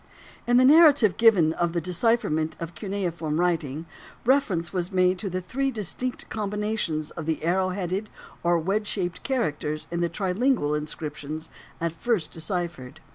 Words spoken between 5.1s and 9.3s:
to the three distinct combinations of the arrow headed or wedge shaped